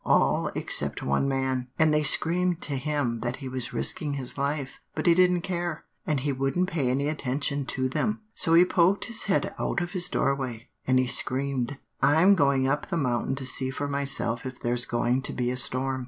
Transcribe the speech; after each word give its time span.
All 0.03 0.47
except 0.55 1.03
one 1.03 1.29
man, 1.29 1.67
and 1.77 1.93
they 1.93 2.01
screamed 2.01 2.59
to 2.63 2.75
him 2.75 3.19
that 3.19 3.35
he 3.35 3.47
was 3.47 3.71
risking 3.71 4.13
his 4.15 4.35
life; 4.35 4.79
but 4.95 5.05
he 5.05 5.13
didn't 5.13 5.41
care, 5.41 5.83
and 6.07 6.21
he 6.21 6.31
wouldn't 6.31 6.69
pay 6.71 6.89
any 6.89 7.07
attention 7.07 7.67
to 7.67 7.87
them. 7.87 8.21
So 8.33 8.55
he 8.55 8.65
poked 8.65 9.05
his 9.05 9.25
head 9.25 9.53
out 9.59 9.79
of 9.79 9.91
his 9.91 10.09
doorway, 10.09 10.69
and 10.87 10.97
he 10.97 11.05
screamed, 11.05 11.77
'I'm 12.01 12.33
going 12.33 12.67
up 12.67 12.89
the 12.89 12.97
mountain 12.97 13.35
to 13.35 13.45
see 13.45 13.69
for 13.69 13.87
myself 13.87 14.43
if 14.43 14.57
there's 14.59 14.85
going 14.85 15.21
to 15.21 15.33
be 15.33 15.51
a 15.51 15.55
storm. 15.57 15.99